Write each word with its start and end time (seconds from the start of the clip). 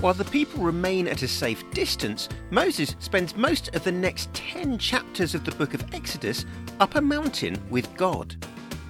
While 0.00 0.14
the 0.14 0.24
people 0.24 0.62
remain 0.62 1.06
at 1.08 1.20
a 1.20 1.28
safe 1.28 1.62
distance, 1.72 2.30
Moses 2.48 2.96
spends 3.00 3.36
most 3.36 3.74
of 3.76 3.84
the 3.84 3.92
next 3.92 4.32
10 4.32 4.78
chapters 4.78 5.34
of 5.34 5.44
the 5.44 5.54
book 5.56 5.74
of 5.74 5.84
Exodus 5.92 6.46
up 6.80 6.94
a 6.94 7.02
mountain 7.02 7.62
with 7.68 7.94
God. 7.98 8.34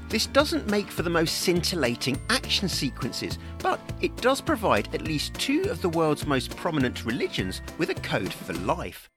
This 0.08 0.26
doesn't 0.26 0.70
make 0.70 0.88
for 0.88 1.02
the 1.02 1.10
most 1.10 1.38
scintillating 1.38 2.16
action 2.30 2.68
sequences, 2.68 3.38
but 3.58 3.80
it 4.00 4.16
does 4.18 4.40
provide 4.40 4.94
at 4.94 5.02
least 5.02 5.34
two 5.34 5.62
of 5.62 5.82
the 5.82 5.88
world's 5.88 6.28
most 6.28 6.54
prominent 6.56 7.04
religions 7.04 7.60
with 7.76 7.90
a 7.90 7.94
code 7.94 8.32
for 8.32 8.52
life. 8.52 9.10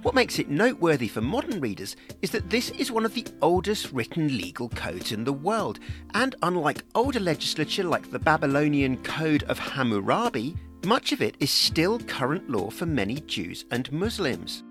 What 0.00 0.14
makes 0.14 0.38
it 0.38 0.48
noteworthy 0.48 1.08
for 1.08 1.20
modern 1.20 1.60
readers 1.60 1.94
is 2.22 2.30
that 2.30 2.48
this 2.48 2.70
is 2.70 2.90
one 2.90 3.04
of 3.04 3.12
the 3.12 3.26
oldest 3.42 3.92
written 3.92 4.28
legal 4.28 4.70
codes 4.70 5.12
in 5.12 5.24
the 5.24 5.32
world, 5.32 5.78
and 6.14 6.36
unlike 6.42 6.84
older 6.94 7.20
legislature 7.20 7.84
like 7.84 8.10
the 8.10 8.18
Babylonian 8.18 8.96
Code 9.02 9.42
of 9.42 9.58
Hammurabi, 9.58 10.56
much 10.84 11.12
of 11.12 11.22
it 11.22 11.36
is 11.40 11.50
still 11.50 11.98
current 12.00 12.50
law 12.50 12.70
for 12.70 12.86
many 12.86 13.20
Jews 13.20 13.64
and 13.70 13.90
Muslims. 13.92 14.62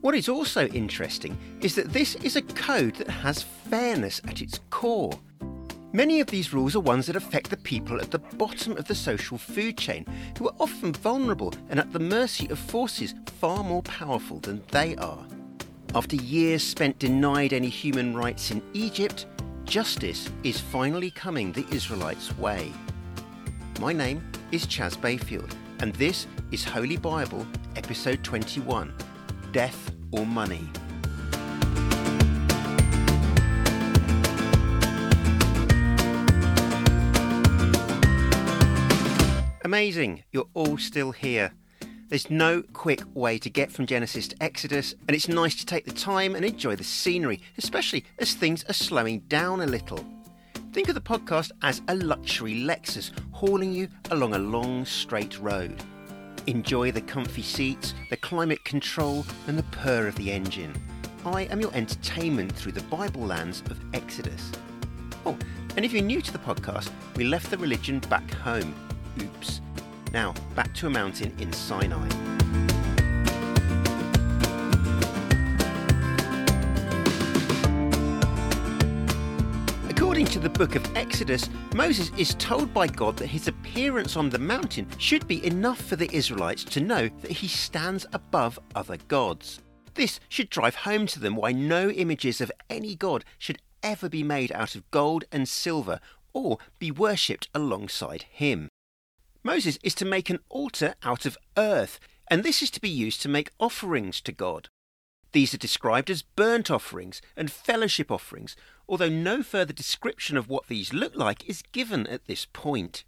What 0.00 0.14
is 0.14 0.28
also 0.28 0.66
interesting 0.68 1.38
is 1.60 1.74
that 1.76 1.92
this 1.92 2.14
is 2.16 2.36
a 2.36 2.42
code 2.42 2.96
that 2.96 3.08
has 3.08 3.42
fairness 3.42 4.20
at 4.26 4.40
its 4.40 4.58
core. 4.70 5.12
Many 5.92 6.20
of 6.20 6.28
these 6.28 6.52
rules 6.52 6.74
are 6.74 6.80
ones 6.80 7.06
that 7.06 7.16
affect 7.16 7.50
the 7.50 7.56
people 7.58 8.00
at 8.00 8.10
the 8.10 8.18
bottom 8.18 8.76
of 8.76 8.86
the 8.86 8.94
social 8.94 9.36
food 9.36 9.76
chain, 9.76 10.06
who 10.38 10.48
are 10.48 10.56
often 10.58 10.92
vulnerable 10.92 11.52
and 11.68 11.78
at 11.78 11.92
the 11.92 11.98
mercy 11.98 12.48
of 12.48 12.58
forces 12.58 13.14
far 13.38 13.62
more 13.62 13.82
powerful 13.82 14.40
than 14.40 14.62
they 14.70 14.96
are. 14.96 15.26
After 15.94 16.16
years 16.16 16.62
spent 16.62 16.98
denied 16.98 17.52
any 17.52 17.68
human 17.68 18.16
rights 18.16 18.50
in 18.50 18.62
Egypt, 18.72 19.26
justice 19.64 20.30
is 20.42 20.58
finally 20.58 21.10
coming 21.10 21.52
the 21.52 21.66
Israelites' 21.70 22.36
way. 22.38 22.72
My 23.78 23.92
name 23.92 24.22
is 24.52 24.66
Chas 24.66 24.96
Bayfield, 24.98 25.56
and 25.80 25.94
this 25.94 26.26
is 26.50 26.62
Holy 26.62 26.98
Bible, 26.98 27.46
Episode 27.74 28.22
21 28.22 28.92
Death 29.50 29.90
or 30.10 30.26
Money. 30.26 30.68
Amazing, 39.64 40.22
you're 40.32 40.44
all 40.52 40.76
still 40.76 41.12
here. 41.12 41.52
There's 42.08 42.28
no 42.28 42.62
quick 42.74 43.00
way 43.14 43.38
to 43.38 43.48
get 43.48 43.72
from 43.72 43.86
Genesis 43.86 44.28
to 44.28 44.42
Exodus, 44.42 44.94
and 45.08 45.14
it's 45.14 45.28
nice 45.28 45.56
to 45.56 45.64
take 45.64 45.86
the 45.86 45.92
time 45.92 46.34
and 46.34 46.44
enjoy 46.44 46.76
the 46.76 46.84
scenery, 46.84 47.40
especially 47.56 48.04
as 48.18 48.34
things 48.34 48.64
are 48.68 48.74
slowing 48.74 49.20
down 49.20 49.62
a 49.62 49.66
little. 49.66 50.04
Think 50.72 50.88
of 50.88 50.94
the 50.94 51.02
podcast 51.02 51.52
as 51.60 51.82
a 51.88 51.94
luxury 51.96 52.54
Lexus 52.54 53.10
hauling 53.32 53.74
you 53.74 53.88
along 54.10 54.34
a 54.34 54.38
long, 54.38 54.86
straight 54.86 55.38
road. 55.38 55.76
Enjoy 56.46 56.90
the 56.90 57.02
comfy 57.02 57.42
seats, 57.42 57.92
the 58.08 58.16
climate 58.16 58.64
control, 58.64 59.26
and 59.46 59.58
the 59.58 59.64
purr 59.64 60.06
of 60.06 60.14
the 60.14 60.32
engine. 60.32 60.72
I 61.26 61.42
am 61.44 61.60
your 61.60 61.74
entertainment 61.74 62.52
through 62.52 62.72
the 62.72 62.82
Bible 62.84 63.20
lands 63.20 63.62
of 63.68 63.78
Exodus. 63.92 64.50
Oh, 65.26 65.36
and 65.76 65.84
if 65.84 65.92
you're 65.92 66.02
new 66.02 66.22
to 66.22 66.32
the 66.32 66.38
podcast, 66.38 66.90
we 67.16 67.24
left 67.24 67.50
the 67.50 67.58
religion 67.58 67.98
back 68.08 68.32
home. 68.32 68.74
Oops. 69.20 69.60
Now, 70.10 70.32
back 70.54 70.72
to 70.76 70.86
a 70.86 70.90
mountain 70.90 71.34
in 71.38 71.52
Sinai. 71.52 72.08
To 80.32 80.38
the 80.38 80.48
book 80.48 80.76
of 80.76 80.96
Exodus, 80.96 81.50
Moses 81.74 82.10
is 82.16 82.34
told 82.36 82.72
by 82.72 82.86
God 82.86 83.18
that 83.18 83.26
his 83.26 83.48
appearance 83.48 84.16
on 84.16 84.30
the 84.30 84.38
mountain 84.38 84.86
should 84.96 85.28
be 85.28 85.44
enough 85.44 85.78
for 85.78 85.96
the 85.96 86.10
Israelites 86.10 86.64
to 86.64 86.80
know 86.80 87.10
that 87.20 87.30
he 87.30 87.46
stands 87.46 88.06
above 88.14 88.58
other 88.74 88.96
gods. 89.08 89.60
This 89.92 90.20
should 90.30 90.48
drive 90.48 90.74
home 90.74 91.06
to 91.08 91.20
them 91.20 91.36
why 91.36 91.52
no 91.52 91.90
images 91.90 92.40
of 92.40 92.50
any 92.70 92.94
god 92.94 93.26
should 93.36 93.58
ever 93.82 94.08
be 94.08 94.22
made 94.22 94.50
out 94.52 94.74
of 94.74 94.90
gold 94.90 95.26
and 95.30 95.46
silver 95.46 96.00
or 96.32 96.56
be 96.78 96.90
worshipped 96.90 97.50
alongside 97.54 98.24
him. 98.30 98.70
Moses 99.42 99.78
is 99.82 99.94
to 99.96 100.06
make 100.06 100.30
an 100.30 100.38
altar 100.48 100.94
out 101.02 101.26
of 101.26 101.36
earth, 101.58 102.00
and 102.30 102.42
this 102.42 102.62
is 102.62 102.70
to 102.70 102.80
be 102.80 102.88
used 102.88 103.20
to 103.20 103.28
make 103.28 103.52
offerings 103.60 104.22
to 104.22 104.32
God. 104.32 104.70
These 105.32 105.54
are 105.54 105.58
described 105.58 106.10
as 106.10 106.22
burnt 106.22 106.70
offerings 106.70 107.22
and 107.36 107.50
fellowship 107.50 108.10
offerings, 108.10 108.54
although 108.92 109.08
no 109.08 109.42
further 109.42 109.72
description 109.72 110.36
of 110.36 110.50
what 110.50 110.66
these 110.66 110.92
look 110.92 111.16
like 111.16 111.48
is 111.48 111.62
given 111.72 112.06
at 112.08 112.26
this 112.26 112.46
point. 112.52 113.04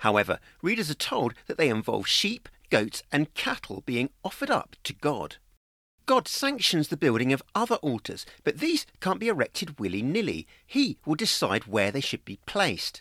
However, 0.00 0.38
readers 0.60 0.90
are 0.90 0.94
told 0.94 1.32
that 1.46 1.56
they 1.56 1.70
involve 1.70 2.06
sheep, 2.06 2.46
goats, 2.68 3.02
and 3.10 3.32
cattle 3.32 3.82
being 3.86 4.10
offered 4.22 4.50
up 4.50 4.76
to 4.84 4.92
God. 4.92 5.36
God 6.04 6.28
sanctions 6.28 6.88
the 6.88 6.98
building 6.98 7.32
of 7.32 7.42
other 7.54 7.76
altars, 7.76 8.26
but 8.44 8.58
these 8.58 8.84
can't 9.00 9.18
be 9.18 9.28
erected 9.28 9.80
willy 9.80 10.02
nilly. 10.02 10.46
He 10.66 10.98
will 11.06 11.14
decide 11.14 11.64
where 11.64 11.90
they 11.90 12.02
should 12.02 12.26
be 12.26 12.38
placed. 12.44 13.00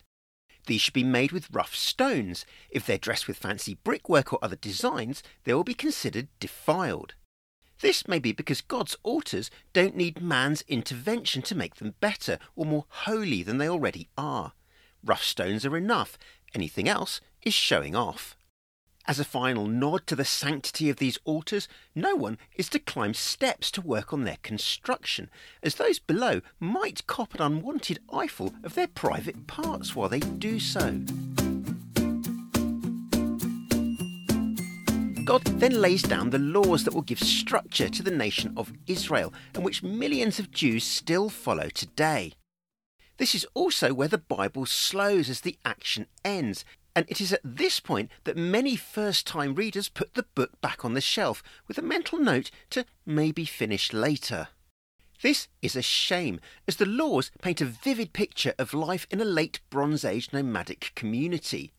These 0.65 0.79
should 0.79 0.93
be 0.93 1.03
made 1.03 1.33
with 1.33 1.51
rough 1.51 1.75
stones. 1.75 2.45
If 2.69 2.85
they're 2.85 2.97
dressed 2.97 3.27
with 3.27 3.35
fancy 3.35 3.73
brickwork 3.73 4.31
or 4.31 4.39
other 4.41 4.55
designs, 4.55 5.23
they 5.43 5.53
will 5.53 5.65
be 5.65 5.73
considered 5.73 6.29
defiled. 6.39 7.15
This 7.83 8.07
may 8.07 8.17
be 8.17 8.31
because 8.31 8.61
God's 8.61 8.95
altars 9.03 9.51
don't 9.73 9.93
need 9.97 10.21
man's 10.21 10.63
intervention 10.69 11.41
to 11.41 11.53
make 11.53 11.75
them 11.75 11.95
better 11.99 12.39
or 12.55 12.65
more 12.65 12.85
holy 12.87 13.43
than 13.43 13.57
they 13.57 13.67
already 13.67 14.07
are. 14.17 14.53
Rough 15.03 15.21
stones 15.21 15.65
are 15.65 15.75
enough, 15.75 16.17
anything 16.55 16.87
else 16.87 17.19
is 17.41 17.53
showing 17.53 17.93
off. 17.93 18.37
As 19.05 19.19
a 19.19 19.25
final 19.25 19.67
nod 19.67 20.07
to 20.07 20.15
the 20.15 20.23
sanctity 20.23 20.89
of 20.89 20.95
these 20.95 21.19
altars, 21.25 21.67
no 21.93 22.15
one 22.15 22.37
is 22.55 22.69
to 22.69 22.79
climb 22.79 23.13
steps 23.13 23.69
to 23.71 23.81
work 23.81 24.13
on 24.13 24.23
their 24.23 24.37
construction, 24.43 25.29
as 25.61 25.75
those 25.75 25.99
below 25.99 26.39
might 26.61 27.05
cop 27.05 27.35
an 27.35 27.41
unwanted 27.41 27.99
eyeful 28.13 28.53
of 28.63 28.75
their 28.75 28.87
private 28.87 29.45
parts 29.45 29.93
while 29.93 30.07
they 30.07 30.21
do 30.21 30.57
so. 30.57 31.01
God 35.25 35.43
then 35.45 35.79
lays 35.79 36.01
down 36.01 36.31
the 36.31 36.37
laws 36.37 36.83
that 36.83 36.93
will 36.93 37.01
give 37.01 37.19
structure 37.19 37.87
to 37.87 38.03
the 38.03 38.11
nation 38.11 38.53
of 38.57 38.73
Israel, 38.87 39.33
and 39.55 39.63
which 39.63 39.81
millions 39.81 40.37
of 40.37 40.51
Jews 40.51 40.83
still 40.83 41.29
follow 41.29 41.69
today. 41.69 42.33
This 43.17 43.33
is 43.33 43.47
also 43.53 43.93
where 43.93 44.09
the 44.09 44.17
Bible 44.17 44.65
slows 44.65 45.29
as 45.29 45.41
the 45.41 45.57
action 45.63 46.07
ends, 46.25 46.65
and 46.93 47.05
it 47.07 47.21
is 47.21 47.31
at 47.31 47.39
this 47.41 47.79
point 47.79 48.11
that 48.25 48.35
many 48.35 48.75
first 48.75 49.25
time 49.25 49.55
readers 49.55 49.87
put 49.87 50.13
the 50.13 50.25
book 50.35 50.59
back 50.59 50.83
on 50.83 50.93
the 50.93 51.01
shelf 51.01 51.41
with 51.69 51.77
a 51.77 51.81
mental 51.81 52.19
note 52.19 52.51
to 52.71 52.85
maybe 53.05 53.45
finish 53.45 53.93
later. 53.93 54.49
This 55.21 55.47
is 55.61 55.77
a 55.77 55.81
shame, 55.81 56.41
as 56.67 56.75
the 56.75 56.85
laws 56.85 57.31
paint 57.41 57.61
a 57.61 57.65
vivid 57.65 58.11
picture 58.11 58.53
of 58.59 58.73
life 58.73 59.07
in 59.09 59.21
a 59.21 59.25
late 59.25 59.61
Bronze 59.69 60.03
Age 60.03 60.33
nomadic 60.33 60.91
community. 60.95 61.71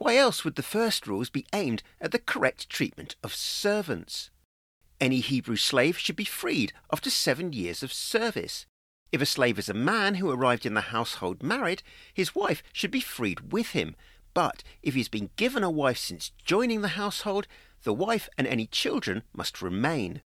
Why 0.00 0.16
else 0.16 0.44
would 0.44 0.54
the 0.54 0.62
first 0.62 1.06
rules 1.06 1.28
be 1.28 1.44
aimed 1.52 1.82
at 2.00 2.10
the 2.10 2.18
correct 2.18 2.70
treatment 2.70 3.16
of 3.22 3.34
servants? 3.34 4.30
Any 4.98 5.20
Hebrew 5.20 5.56
slave 5.56 5.98
should 5.98 6.16
be 6.16 6.24
freed 6.24 6.72
after 6.90 7.10
seven 7.10 7.52
years 7.52 7.82
of 7.82 7.92
service. 7.92 8.64
If 9.12 9.20
a 9.20 9.26
slave 9.26 9.58
is 9.58 9.68
a 9.68 9.74
man 9.74 10.14
who 10.14 10.30
arrived 10.30 10.64
in 10.64 10.72
the 10.72 10.80
household 10.80 11.42
married, 11.42 11.82
his 12.14 12.34
wife 12.34 12.62
should 12.72 12.90
be 12.90 13.02
freed 13.02 13.52
with 13.52 13.72
him, 13.72 13.94
but 14.32 14.62
if 14.82 14.94
he's 14.94 15.10
been 15.10 15.28
given 15.36 15.62
a 15.62 15.70
wife 15.70 15.98
since 15.98 16.32
joining 16.46 16.80
the 16.80 16.96
household, 16.96 17.46
the 17.82 17.92
wife 17.92 18.26
and 18.38 18.46
any 18.46 18.66
children 18.66 19.22
must 19.34 19.60
remain. 19.60 20.22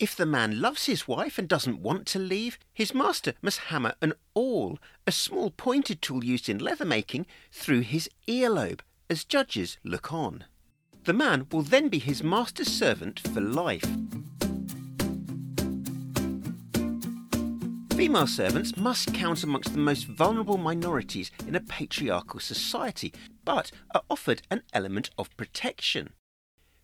If 0.00 0.16
the 0.16 0.26
man 0.26 0.60
loves 0.60 0.86
his 0.86 1.06
wife 1.06 1.38
and 1.38 1.48
doesn't 1.48 1.80
want 1.80 2.08
to 2.08 2.18
leave, 2.18 2.58
his 2.72 2.92
master 2.92 3.34
must 3.40 3.70
hammer 3.70 3.94
an 4.02 4.14
awl, 4.34 4.80
a 5.06 5.12
small 5.12 5.52
pointed 5.52 6.02
tool 6.02 6.24
used 6.24 6.48
in 6.48 6.58
leather 6.58 6.84
making, 6.84 7.26
through 7.52 7.82
his 7.82 8.10
earlobe 8.26 8.82
as 9.08 9.24
judges 9.24 9.78
look 9.84 10.12
on. 10.12 10.44
The 11.04 11.12
man 11.12 11.46
will 11.52 11.62
then 11.62 11.88
be 11.88 11.98
his 11.98 12.22
master's 12.22 12.68
servant 12.68 13.20
for 13.20 13.40
life. 13.40 13.84
Female 17.94 18.26
servants 18.26 18.76
must 18.76 19.14
count 19.14 19.42
amongst 19.44 19.72
the 19.72 19.78
most 19.78 20.06
vulnerable 20.06 20.56
minorities 20.56 21.30
in 21.46 21.54
a 21.54 21.60
patriarchal 21.60 22.40
society, 22.40 23.12
but 23.44 23.70
are 23.94 24.02
offered 24.10 24.42
an 24.50 24.62
element 24.72 25.10
of 25.16 25.34
protection. 25.36 26.12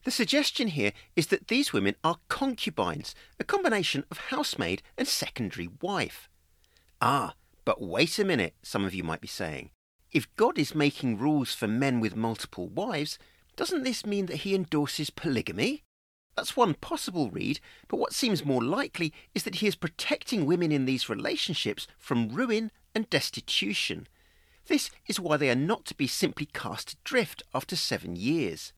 The 0.05 0.11
suggestion 0.11 0.69
here 0.69 0.93
is 1.17 1.27
that 1.27 1.49
these 1.49 1.73
women 1.73 1.97
are 2.05 2.19
concubines, 2.29 3.15
a 3.39 3.45
combination 3.45 4.05
of 4.11 4.19
housemaid 4.29 4.83
and 4.97 5.07
secondary 5.07 5.69
wife. 5.83 6.29
Ah, 7.01 7.35
but 7.65 7.83
wait 7.83 8.19
a 8.19 8.25
minute, 8.25 8.55
some 8.63 8.85
of 8.85 8.95
you 8.95 9.03
might 9.03 9.21
be 9.21 9.29
saying. 9.29 9.71
If 10.13 10.35
God 10.37 10.59
is 10.59 10.75
making 10.75 11.19
rules 11.19 11.55
for 11.55 11.69
men 11.69 12.01
with 12.01 12.17
multiple 12.17 12.69
wives, 12.69 13.19
doesn't 13.57 13.85
this 13.85 14.05
mean 14.05 14.27
that 14.27 14.39
he 14.39 14.55
endorses 14.55 15.11
polygamy? 15.11 15.85
That's 16.37 16.57
one 16.57 16.75
possible 16.75 17.31
read, 17.31 17.61
but 17.87 17.99
what 17.99 18.13
seems 18.13 18.45
more 18.45 18.63
likely 18.63 19.13
is 19.35 19.43
that 19.45 19.57
he 19.57 19.67
is 19.67 19.77
protecting 19.77 20.47
women 20.47 20.73
in 20.73 20.85
these 20.85 21.09
relationships 21.09 21.87
from 21.99 22.29
ruin 22.29 22.71
and 22.95 23.09
destitution. 23.11 24.09
This 24.67 24.91
is 25.07 25.21
why 25.21 25.37
they 25.37 25.51
are 25.51 25.55
not 25.55 25.85
to 25.87 25.95
be 25.95 26.07
simply 26.07 26.47
cast 26.47 26.95
adrift 26.95 27.43
after 27.55 27.77
seven 27.77 28.17
years. 28.17 28.73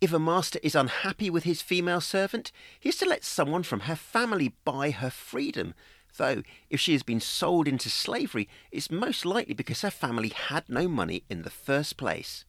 If 0.00 0.12
a 0.12 0.18
master 0.18 0.58
is 0.62 0.74
unhappy 0.74 1.30
with 1.30 1.44
his 1.44 1.62
female 1.62 2.00
servant, 2.00 2.52
he 2.78 2.88
is 2.88 2.96
to 2.98 3.08
let 3.08 3.24
someone 3.24 3.62
from 3.62 3.80
her 3.80 3.96
family 3.96 4.54
buy 4.64 4.90
her 4.90 5.10
freedom, 5.10 5.74
though 6.16 6.42
if 6.70 6.80
she 6.80 6.92
has 6.92 7.02
been 7.02 7.20
sold 7.20 7.68
into 7.68 7.88
slavery, 7.88 8.48
it's 8.70 8.90
most 8.90 9.24
likely 9.24 9.54
because 9.54 9.82
her 9.82 9.90
family 9.90 10.28
had 10.28 10.68
no 10.68 10.88
money 10.88 11.24
in 11.28 11.42
the 11.42 11.50
first 11.50 11.96
place. 11.96 12.44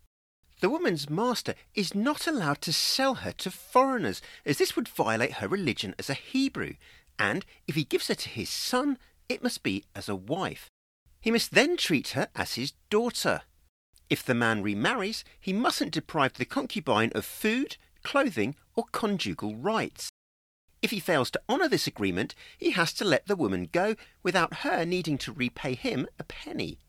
The 0.60 0.70
woman's 0.70 1.10
master 1.10 1.54
is 1.76 1.94
not 1.94 2.26
allowed 2.26 2.62
to 2.62 2.74
sell 2.74 3.16
her 3.16 3.32
to 3.34 3.52
foreigners, 3.52 4.22
as 4.46 4.58
this 4.58 4.76
would 4.76 4.88
violate 4.88 5.34
her 5.34 5.48
religion 5.48 5.94
as 6.00 6.10
a 6.10 6.16
Hebrew, 6.16 6.74
and 7.20 7.46
if 7.68 7.76
he 7.76 7.84
gives 7.84 8.08
her 8.08 8.16
to 8.16 8.30
his 8.30 8.50
son, 8.50 8.98
it 9.30 9.44
must 9.44 9.62
be 9.62 9.84
as 9.96 10.10
a 10.10 10.16
wife. 10.16 10.70
He 11.22 11.32
must 11.32 11.54
then 11.54 11.78
treat 11.78 12.10
her 12.10 12.30
as 12.36 12.56
his 12.56 12.74
daughter. 12.90 13.42
If 14.10 14.24
the 14.24 14.34
man 14.34 14.64
remarries, 14.64 15.24
he 15.40 15.54
mustn't 15.54 15.92
deprive 15.92 16.34
the 16.34 16.46
concubine 16.46 17.12
of 17.14 17.26
food, 17.26 17.78
clothing, 18.04 18.56
or 18.76 18.86
conjugal 18.92 19.56
rights. 19.56 20.10
If 20.82 20.92
he 20.92 21.00
fails 21.00 21.32
to 21.32 21.42
honour 21.50 21.68
this 21.68 21.88
agreement, 21.88 22.36
he 22.58 22.72
has 22.72 22.94
to 22.94 23.06
let 23.06 23.26
the 23.28 23.36
woman 23.36 23.70
go 23.72 23.96
without 24.22 24.58
her 24.60 24.86
needing 24.86 25.18
to 25.20 25.32
repay 25.32 25.74
him 25.74 26.08
a 26.20 26.24
penny. 26.24 26.80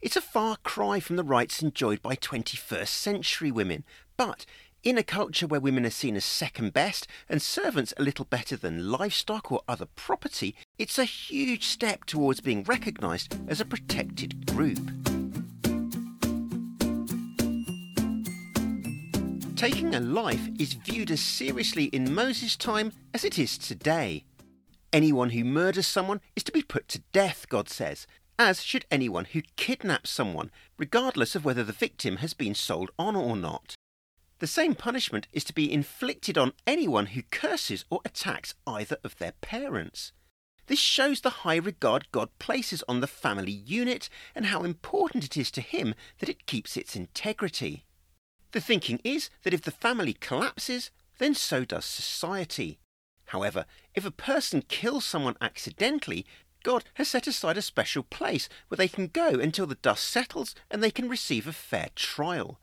It's 0.00 0.16
a 0.16 0.20
far 0.20 0.56
cry 0.62 1.00
from 1.00 1.16
the 1.16 1.24
rights 1.24 1.62
enjoyed 1.62 2.02
by 2.02 2.16
21st 2.16 2.88
century 2.88 3.50
women, 3.50 3.84
but 4.16 4.46
in 4.84 4.96
a 4.96 5.02
culture 5.02 5.48
where 5.48 5.58
women 5.58 5.84
are 5.84 5.90
seen 5.90 6.14
as 6.14 6.24
second 6.24 6.72
best 6.72 7.08
and 7.28 7.42
servants 7.42 7.92
a 7.96 8.02
little 8.02 8.24
better 8.24 8.56
than 8.56 8.92
livestock 8.92 9.50
or 9.50 9.62
other 9.66 9.86
property, 9.96 10.54
it's 10.78 10.98
a 10.98 11.04
huge 11.04 11.64
step 11.64 12.04
towards 12.04 12.40
being 12.40 12.62
recognised 12.62 13.36
as 13.48 13.60
a 13.60 13.64
protected 13.64 14.46
group. 14.46 15.15
Taking 19.56 19.94
a 19.94 20.00
life 20.00 20.50
is 20.58 20.74
viewed 20.74 21.10
as 21.10 21.22
seriously 21.22 21.84
in 21.84 22.14
Moses' 22.14 22.56
time 22.56 22.92
as 23.14 23.24
it 23.24 23.38
is 23.38 23.56
today. 23.56 24.26
Anyone 24.92 25.30
who 25.30 25.44
murders 25.44 25.86
someone 25.86 26.20
is 26.36 26.42
to 26.44 26.52
be 26.52 26.60
put 26.60 26.88
to 26.88 27.02
death, 27.12 27.46
God 27.48 27.70
says, 27.70 28.06
as 28.38 28.62
should 28.62 28.84
anyone 28.90 29.24
who 29.24 29.40
kidnaps 29.56 30.10
someone, 30.10 30.50
regardless 30.76 31.34
of 31.34 31.46
whether 31.46 31.64
the 31.64 31.72
victim 31.72 32.16
has 32.16 32.34
been 32.34 32.54
sold 32.54 32.90
on 32.98 33.16
or 33.16 33.34
not. 33.34 33.74
The 34.40 34.46
same 34.46 34.74
punishment 34.74 35.26
is 35.32 35.42
to 35.44 35.54
be 35.54 35.72
inflicted 35.72 36.36
on 36.36 36.52
anyone 36.66 37.06
who 37.06 37.22
curses 37.22 37.86
or 37.88 38.00
attacks 38.04 38.54
either 38.66 38.98
of 39.02 39.16
their 39.16 39.32
parents. 39.40 40.12
This 40.66 40.80
shows 40.80 41.22
the 41.22 41.30
high 41.30 41.56
regard 41.56 42.12
God 42.12 42.28
places 42.38 42.84
on 42.86 43.00
the 43.00 43.06
family 43.06 43.52
unit 43.52 44.10
and 44.34 44.46
how 44.46 44.64
important 44.64 45.24
it 45.24 45.38
is 45.38 45.50
to 45.52 45.62
Him 45.62 45.94
that 46.18 46.28
it 46.28 46.44
keeps 46.44 46.76
its 46.76 46.94
integrity. 46.94 47.85
The 48.52 48.60
thinking 48.60 49.00
is 49.04 49.30
that 49.42 49.54
if 49.54 49.62
the 49.62 49.70
family 49.70 50.14
collapses, 50.14 50.90
then 51.18 51.34
so 51.34 51.64
does 51.64 51.84
society. 51.84 52.78
However, 53.26 53.66
if 53.94 54.04
a 54.04 54.10
person 54.10 54.62
kills 54.62 55.04
someone 55.04 55.36
accidentally, 55.40 56.26
God 56.62 56.84
has 56.94 57.08
set 57.08 57.26
aside 57.26 57.56
a 57.56 57.62
special 57.62 58.02
place 58.02 58.48
where 58.68 58.76
they 58.76 58.88
can 58.88 59.08
go 59.08 59.28
until 59.28 59.66
the 59.66 59.76
dust 59.76 60.04
settles 60.04 60.54
and 60.70 60.82
they 60.82 60.90
can 60.90 61.08
receive 61.08 61.46
a 61.46 61.52
fair 61.52 61.88
trial. 61.94 62.60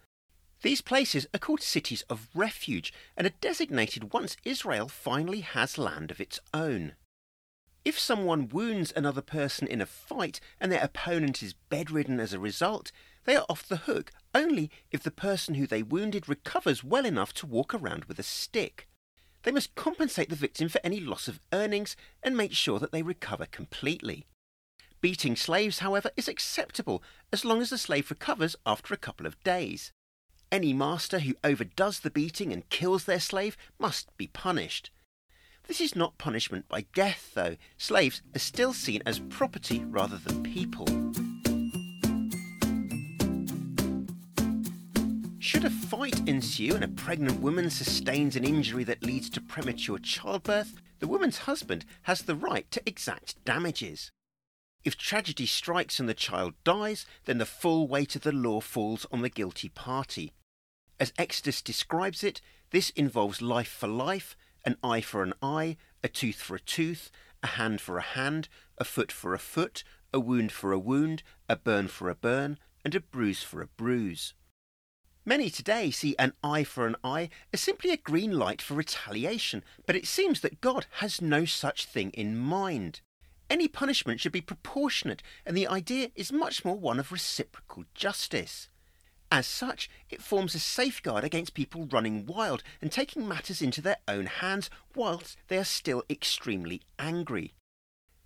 These 0.62 0.82
places 0.82 1.28
are 1.34 1.40
called 1.40 1.62
cities 1.62 2.04
of 2.10 2.30
refuge 2.34 2.94
and 3.18 3.28
are 3.28 3.34
designated 3.42 4.14
once 4.14 4.38
Israel 4.46 4.88
finally 4.88 5.42
has 5.42 5.78
land 5.78 6.10
of 6.12 6.22
its 6.22 6.40
own. 6.54 6.94
If 7.84 8.00
someone 8.00 8.48
wounds 8.48 8.94
another 8.96 9.22
person 9.22 9.68
in 9.68 9.82
a 9.82 9.86
fight 9.86 10.40
and 10.60 10.72
their 10.72 10.84
opponent 10.84 11.44
is 11.44 11.54
bedridden 11.54 12.20
as 12.22 12.32
a 12.32 12.40
result, 12.40 12.94
they 13.26 13.36
are 13.36 13.46
off 13.50 13.68
the 13.68 13.78
hook 13.78 14.12
only 14.36 14.70
if 14.92 15.04
the 15.04 15.12
person 15.12 15.56
who 15.56 15.68
they 15.68 15.84
wounded 15.84 16.28
recovers 16.28 16.84
well 16.84 17.06
enough 17.06 17.34
to 17.34 17.46
walk 17.46 17.74
around 17.74 18.06
with 18.06 18.20
a 18.20 18.24
stick. 18.24 18.88
They 19.44 19.52
must 19.52 19.76
compensate 19.76 20.30
the 20.30 20.36
victim 20.36 20.70
for 20.70 20.80
any 20.84 21.00
loss 21.00 21.28
of 21.28 21.40
earnings 21.52 21.96
and 22.22 22.36
make 22.36 22.54
sure 22.54 22.80
that 22.80 22.92
they 22.92 23.04
recover 23.04 23.46
completely. 23.46 24.26
Beating 25.02 25.36
slaves, 25.36 25.80
however, 25.80 26.12
is 26.16 26.30
acceptable 26.30 27.04
as 27.32 27.44
long 27.44 27.62
as 27.62 27.70
the 27.70 27.78
slave 27.78 28.10
recovers 28.10 28.56
after 28.66 28.94
a 28.94 28.98
couple 28.98 29.26
of 29.26 29.42
days. 29.44 29.92
Any 30.50 30.72
master 30.72 31.20
who 31.20 31.36
overdoes 31.44 32.00
the 32.00 32.12
beating 32.12 32.54
and 32.54 32.70
kills 32.70 33.04
their 33.04 33.20
slave 33.20 33.58
must 33.78 34.16
be 34.18 34.28
punished. 34.28 34.92
This 35.68 35.82
is 35.82 35.96
not 35.96 36.18
punishment 36.18 36.70
by 36.70 36.86
death, 36.94 37.32
though. 37.34 37.58
Slaves 37.78 38.22
are 38.36 38.40
still 38.40 38.72
seen 38.72 39.02
as 39.06 39.20
property 39.20 39.84
rather 39.84 40.18
than 40.18 40.44
people. 40.44 40.88
Should 45.44 45.66
a 45.66 45.70
fight 45.70 46.26
ensue 46.26 46.74
and 46.74 46.86
a 46.86 46.88
pregnant 46.88 47.42
woman 47.42 47.70
sustains 47.70 48.38
an 48.38 48.46
injury 48.46 48.86
that 48.86 49.04
leads 49.04 49.30
to 49.32 49.42
premature 49.42 50.00
childbirth, 50.00 50.82
the 51.00 51.08
woman's 51.08 51.40
husband 51.40 51.84
has 52.04 52.22
the 52.22 52.34
right 52.34 52.72
to 52.72 52.82
exact 52.86 53.44
damages. 53.44 54.10
If 54.86 54.98
tragedy 54.98 55.46
strikes 55.46 56.00
and 56.00 56.08
the 56.08 56.14
child 56.14 56.54
dies, 56.64 57.06
then 57.26 57.40
the 57.40 57.46
full 57.46 57.90
weight 57.90 58.16
of 58.16 58.22
the 58.22 58.32
law 58.32 58.62
falls 58.62 59.06
on 59.12 59.22
the 59.22 59.28
guilty 59.28 59.68
party. 59.68 60.32
As 60.98 61.12
Exodus 61.18 61.62
describes 61.62 62.24
it, 62.24 62.40
this 62.70 62.92
involves 62.92 63.42
life 63.42 63.68
for 63.68 63.90
life, 63.90 64.38
an 64.64 64.78
eye 64.82 65.02
for 65.02 65.24
an 65.24 65.34
eye, 65.42 65.76
a 66.02 66.08
tooth 66.08 66.38
for 66.38 66.56
a 66.56 66.62
tooth, 66.62 67.12
a 67.44 67.48
hand 67.48 67.82
for 67.82 67.98
a 67.98 68.02
hand, 68.02 68.48
a 68.78 68.86
foot 68.86 69.12
for 69.12 69.34
a 69.34 69.40
foot, 69.40 69.84
a 70.14 70.22
wound 70.22 70.54
for 70.54 70.72
a 70.72 70.80
wound, 70.80 71.22
a 71.50 71.58
burn 71.58 71.90
for 71.90 72.10
a 72.10 72.16
burn, 72.16 72.58
and 72.86 72.96
a 72.96 73.02
bruise 73.02 73.44
for 73.44 73.62
a 73.62 73.68
bruise. 73.68 74.34
Many 75.26 75.50
today 75.50 75.90
see 75.90 76.18
an 76.20 76.34
eye 76.44 76.66
for 76.66 76.86
an 76.86 76.98
eye 77.02 77.30
as 77.54 77.62
simply 77.62 77.92
a 77.92 77.98
green 77.98 78.34
light 78.34 78.62
for 78.62 78.74
retaliation, 78.74 79.64
but 79.86 79.96
it 79.96 80.06
seems 80.06 80.42
that 80.42 80.60
God 80.60 80.86
has 81.00 81.22
no 81.22 81.46
such 81.46 81.86
thing 81.86 82.12
in 82.12 82.38
mind. 82.38 83.00
Any 83.50 83.70
punishment 83.70 84.20
should 84.20 84.34
be 84.34 84.42
proportionate, 84.42 85.24
and 85.46 85.56
the 85.56 85.68
idea 85.68 86.12
is 86.14 86.34
much 86.34 86.66
more 86.66 86.76
one 86.76 87.00
of 87.00 87.10
reciprocal 87.10 87.86
justice. 87.94 88.68
As 89.32 89.48
such, 89.48 89.90
it 90.10 90.22
forms 90.22 90.56
a 90.56 90.60
safeguard 90.60 91.24
against 91.24 91.54
people 91.54 91.86
running 91.86 92.26
wild 92.26 92.62
and 92.82 92.92
taking 92.92 93.26
matters 93.26 93.62
into 93.62 93.82
their 93.82 93.98
own 94.10 94.26
hands 94.26 94.70
whilst 94.94 95.38
they 95.48 95.58
are 95.58 95.64
still 95.64 96.04
extremely 96.10 96.82
angry. 97.00 97.54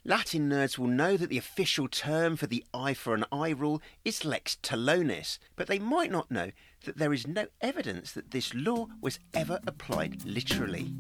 Latin 0.10 0.50
nerds 0.50 0.78
will 0.78 0.88
know 0.88 1.18
that 1.18 1.28
the 1.28 1.38
official 1.38 1.90
term 1.90 2.38
for 2.38 2.48
the 2.48 2.64
eye 2.74 2.94
for 2.94 3.14
an 3.14 3.26
eye 3.30 3.50
rule 3.50 3.82
is 4.06 4.24
lex 4.24 4.56
talionis, 4.64 5.38
but 5.58 5.68
they 5.68 5.80
might 5.80 6.10
not 6.10 6.32
know 6.32 6.52
that 6.86 6.98
there 6.98 7.12
is 7.12 7.28
no 7.28 7.48
evidence 7.60 8.14
that 8.14 8.32
this 8.32 8.54
law 8.54 8.88
was 9.02 9.20
ever 9.34 9.60
applied 9.68 10.24
literally. 10.24 10.94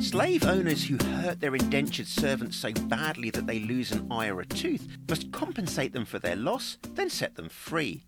Slave 0.00 0.44
owners 0.44 0.86
who 0.86 0.96
hurt 0.96 1.38
their 1.38 1.54
indentured 1.54 2.08
servants 2.08 2.56
so 2.56 2.72
badly 2.72 3.30
that 3.30 3.46
they 3.46 3.60
lose 3.60 3.92
an 3.92 4.10
eye 4.10 4.26
or 4.26 4.40
a 4.40 4.46
tooth 4.46 4.88
must 5.08 5.30
compensate 5.30 5.92
them 5.92 6.04
for 6.04 6.18
their 6.18 6.34
loss, 6.34 6.78
then 6.94 7.08
set 7.08 7.36
them 7.36 7.48
free. 7.48 8.06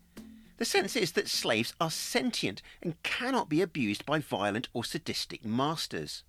The 0.56 0.64
sense 0.64 0.96
is 0.96 1.12
that 1.12 1.28
slaves 1.28 1.74
are 1.80 1.92
sentient 1.92 2.60
and 2.82 3.00
cannot 3.04 3.48
be 3.48 3.62
abused 3.62 4.04
by 4.04 4.18
violent 4.18 4.68
or 4.72 4.82
sadistic 4.82 5.44
masters. 5.44 6.24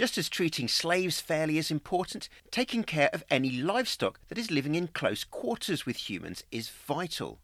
Just 0.00 0.16
as 0.16 0.30
treating 0.30 0.66
slaves 0.66 1.20
fairly 1.20 1.58
is 1.58 1.70
important, 1.70 2.30
taking 2.50 2.84
care 2.84 3.10
of 3.12 3.22
any 3.28 3.50
livestock 3.50 4.18
that 4.28 4.38
is 4.38 4.50
living 4.50 4.74
in 4.74 4.88
close 4.88 5.24
quarters 5.24 5.84
with 5.84 6.08
humans 6.08 6.42
is 6.50 6.70
vital. 6.70 7.42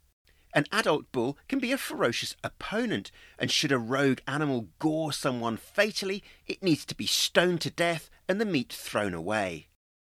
An 0.54 0.64
adult 0.72 1.12
bull 1.12 1.36
can 1.48 1.58
be 1.58 1.70
a 1.70 1.76
ferocious 1.76 2.34
opponent, 2.42 3.10
and 3.38 3.50
should 3.50 3.72
a 3.72 3.78
rogue 3.78 4.20
animal 4.26 4.68
gore 4.78 5.12
someone 5.12 5.58
fatally, 5.58 6.24
it 6.46 6.62
needs 6.62 6.86
to 6.86 6.94
be 6.94 7.04
stoned 7.04 7.60
to 7.60 7.70
death 7.70 8.08
and 8.26 8.40
the 8.40 8.46
meat 8.46 8.72
thrown 8.72 9.12
away. 9.12 9.68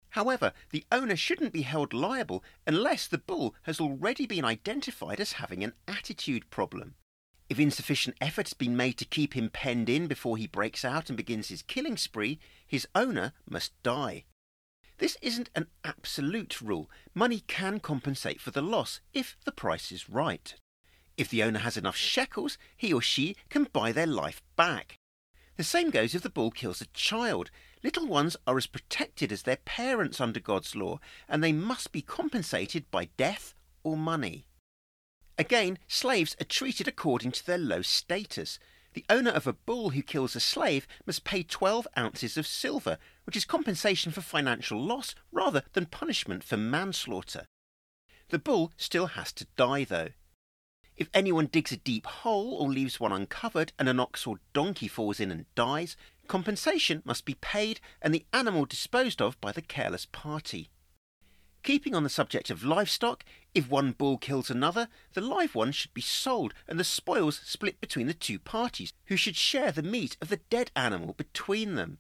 However, 0.09 0.55
the 0.71 0.87
owner 0.91 1.17
shouldn't 1.17 1.53
be 1.53 1.61
held 1.61 1.93
liable 1.93 2.43
unless 2.67 3.07
the 3.07 3.19
bull 3.19 3.55
has 3.65 3.81
already 3.81 4.25
been 4.25 4.47
identified 4.47 5.21
as 5.21 5.33
having 5.33 5.63
an 5.63 5.75
attitude 5.87 6.49
problem. 6.49 6.95
If 7.50 7.59
insufficient 7.59 8.16
effort 8.21 8.47
has 8.47 8.54
been 8.54 8.76
made 8.76 8.97
to 8.99 9.04
keep 9.04 9.35
him 9.35 9.50
penned 9.50 9.88
in 9.88 10.07
before 10.07 10.37
he 10.37 10.47
breaks 10.47 10.85
out 10.85 11.11
and 11.11 11.16
begins 11.16 11.49
his 11.49 11.62
killing 11.62 11.97
spree, 11.97 12.38
his 12.64 12.87
owner 12.95 13.33
must 13.49 13.73
die. 13.83 14.23
This 14.99 15.16
isn't 15.21 15.50
an 15.57 15.66
absolute 15.83 16.61
rule. 16.61 16.88
Money 17.12 17.40
can 17.49 17.80
compensate 17.80 18.40
for 18.40 18.52
the 18.52 18.62
loss 18.62 19.00
if 19.12 19.37
the 19.45 19.50
price 19.50 19.90
is 19.90 20.09
right. 20.09 20.54
If 21.16 21.28
the 21.28 21.42
owner 21.42 21.59
has 21.59 21.76
enough 21.76 21.97
shekels, 21.97 22.57
he 22.76 22.92
or 22.92 23.02
she 23.02 23.35
can 23.49 23.64
buy 23.64 23.90
their 23.90 24.07
life 24.07 24.42
back. 24.54 24.95
The 25.57 25.64
same 25.64 25.90
goes 25.90 26.14
if 26.14 26.23
the 26.23 26.30
bull 26.30 26.52
kills 26.52 26.80
a 26.80 26.87
child. 26.95 27.50
Little 27.83 28.07
ones 28.07 28.37
are 28.47 28.59
as 28.59 28.69
protected 28.69 29.33
as 29.33 29.42
their 29.42 29.57
parents 29.57 30.21
under 30.21 30.38
God's 30.38 30.76
law, 30.76 31.00
and 31.28 31.42
they 31.42 31.52
must 31.52 31.90
be 31.90 32.00
compensated 32.00 32.88
by 32.92 33.09
death 33.16 33.54
or 33.83 33.97
money. 33.97 34.47
Again, 35.39 35.79
slaves 35.89 36.37
are 36.41 36.45
treated 36.45 36.87
according 36.87 37.33
to 37.33 37.47
their 37.47 37.59
low 37.59 37.83
status. 37.83 38.59
The 38.95 39.05
owner 39.09 39.31
of 39.31 39.47
a 39.47 39.53
bull 39.53 39.91
who 39.91 40.03
kills 40.03 40.35
a 40.35 40.41
slave 40.41 40.87
must 41.07 41.25
pay 41.25 41.43
12 41.43 41.87
ounces 41.97 42.37
of 42.37 42.47
silver, 42.47 42.99
which 43.25 43.37
is 43.37 43.45
compensation 43.45 44.13
for 44.13 44.21
financial 44.21 44.83
loss 44.83 45.15
rather 45.31 45.63
than 45.73 45.87
punishment 45.87 46.45
for 46.45 46.57
manslaughter. 46.57 47.47
The 48.29 48.39
bull 48.39 48.73
still 48.77 49.07
has 49.07 49.33
to 49.35 49.47
die, 49.57 49.85
though. 49.85 50.09
If 50.97 51.09
anyone 51.15 51.47
digs 51.47 51.73
a 51.73 51.79
deep 51.79 52.07
hole 52.07 52.55
or 52.55 52.69
leaves 52.69 53.01
one 53.01 53.13
uncovered 53.13 53.73
and 53.79 53.89
an 53.89 53.99
ox 53.99 54.27
or 54.27 54.41
donkey 54.53 54.87
falls 54.87 55.19
in 55.19 55.31
and 55.31 55.47
dies, 55.55 55.97
compensation 56.29 57.03
must 57.07 57.25
be 57.25 57.35
paid 57.35 57.81
and 58.03 58.13
the 58.13 58.27
animal 58.35 58.67
disposed 58.67 59.23
of 59.23 59.41
by 59.41 59.51
the 59.51 59.63
careless 59.63 60.07
party. 60.07 60.69
Keeping 61.62 61.95
on 61.95 62.05
the 62.05 62.09
subject 62.09 62.49
of 62.50 62.64
livestock, 62.64 63.25
if 63.55 63.71
one 63.71 63.93
bull 63.93 64.17
kills 64.17 64.50
another, 64.50 64.88
the 65.12 65.21
live 65.21 65.55
one 65.55 65.73
should 65.73 65.93
be 65.93 66.00
sold 66.00 66.55
and 66.67 66.81
the 66.81 66.85
spoils 66.85 67.40
split 67.45 67.81
between 67.81 68.07
the 68.07 68.14
two 68.14 68.38
parties, 68.38 68.95
who 69.07 69.17
should 69.17 69.37
share 69.37 69.71
the 69.71 69.83
meat 69.83 70.17
of 70.23 70.29
the 70.29 70.40
dead 70.49 70.71
animal 70.75 71.12
between 71.12 71.75
them. 71.75 71.99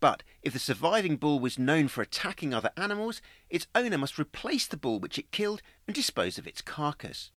But 0.00 0.24
if 0.42 0.52
the 0.52 0.58
surviving 0.58 1.16
bull 1.16 1.38
was 1.38 1.60
known 1.60 1.86
for 1.86 2.02
attacking 2.02 2.52
other 2.52 2.72
animals, 2.76 3.22
its 3.48 3.68
owner 3.72 3.96
must 3.98 4.18
replace 4.18 4.66
the 4.66 4.76
bull 4.76 4.98
which 4.98 5.16
it 5.16 5.30
killed 5.30 5.62
and 5.86 5.94
dispose 5.94 6.38
of 6.38 6.48
its 6.48 6.60
carcass. 6.60 7.30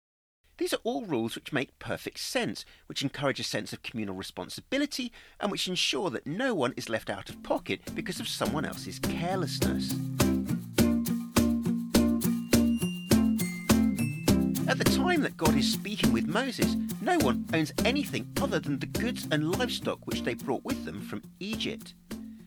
These 0.57 0.73
are 0.73 0.79
all 0.83 1.05
rules 1.05 1.35
which 1.35 1.53
make 1.53 1.77
perfect 1.77 2.17
sense, 2.17 2.65
which 2.87 3.03
encourage 3.03 3.39
a 3.39 3.43
sense 3.43 3.71
of 3.71 3.83
communal 3.83 4.15
responsibility, 4.15 5.11
and 5.39 5.51
which 5.51 5.67
ensure 5.67 6.09
that 6.09 6.25
no 6.25 6.55
one 6.55 6.73
is 6.75 6.89
left 6.89 7.09
out 7.09 7.29
of 7.29 7.43
pocket 7.43 7.81
because 7.93 8.19
of 8.19 8.27
someone 8.27 8.65
else's 8.65 8.97
carelessness. 8.97 9.93
At 14.67 14.79
the 14.79 14.83
time 14.83 15.21
that 15.21 15.37
God 15.37 15.55
is 15.55 15.71
speaking 15.71 16.11
with 16.11 16.25
Moses, 16.25 16.75
no 16.99 17.19
one 17.19 17.47
owns 17.53 17.71
anything 17.85 18.31
other 18.41 18.59
than 18.59 18.79
the 18.79 18.87
goods 18.87 19.27
and 19.29 19.51
livestock 19.55 19.99
which 20.07 20.23
they 20.23 20.33
brought 20.33 20.65
with 20.65 20.85
them 20.85 21.01
from 21.01 21.21
Egypt. 21.39 21.93